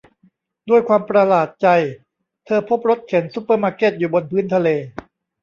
[0.69, 1.67] ด้วยความประหลาดใจ
[2.45, 4.69] เธอพบรถเข็นซุปเปอร์มาร์เก็ตอยู่บนพื้นทะเล